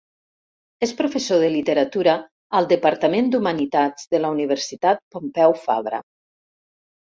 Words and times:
És 0.85 0.93
professor 1.01 1.43
de 1.43 1.49
literatura 1.55 2.15
al 2.61 2.69
departament 2.73 3.29
d’Humanitats 3.37 4.09
de 4.17 4.23
la 4.25 4.33
Universitat 4.39 5.07
Pompeu 5.19 5.57
Fabra. 5.69 6.05